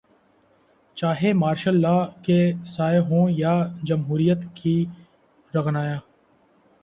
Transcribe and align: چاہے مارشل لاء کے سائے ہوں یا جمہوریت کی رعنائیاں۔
چاہے 0.97 1.33
مارشل 1.33 1.81
لاء 1.81 2.05
کے 2.23 2.39
سائے 2.65 2.99
ہوں 2.99 3.29
یا 3.29 3.53
جمہوریت 3.83 4.39
کی 4.55 4.75
رعنائیاں۔ 5.53 5.99